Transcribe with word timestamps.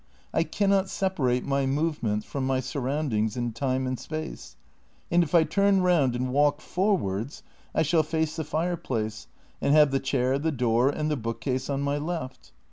I 0.33 0.41
cannot 0.41 0.89
separate 0.89 1.45
my 1.45 1.67
move 1.67 2.01
ments 2.01 2.25
from 2.25 2.47
my 2.47 2.59
surroundings 2.59 3.37
in 3.37 3.51
time 3.51 3.85
and 3.85 3.99
space, 3.99 4.55
and 5.11 5.21
if 5.21 5.35
I 5.35 5.43
turn 5.43 5.81
round 5.83 6.15
and 6.15 6.33
walk 6.33 6.59
forwards 6.59 7.43
I 7.75 7.83
shall 7.83 8.01
face 8.01 8.35
the 8.35 8.43
fire 8.43 8.77
place, 8.77 9.27
and 9.61 9.75
have 9.75 9.91
the 9.91 9.99
chair, 9.99 10.39
the 10.39 10.51
door, 10.51 10.89
and 10.89 11.11
the 11.11 11.17
bookcase 11.17 11.69
on 11.69 11.81
my 11.81 11.99
left. 11.99 12.51